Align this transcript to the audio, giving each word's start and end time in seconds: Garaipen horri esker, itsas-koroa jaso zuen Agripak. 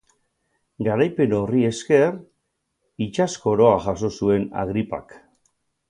Garaipen 0.87 1.35
horri 1.39 1.61
esker, 1.67 2.17
itsas-koroa 3.09 3.79
jaso 3.89 4.15
zuen 4.19 4.49
Agripak. 4.65 5.17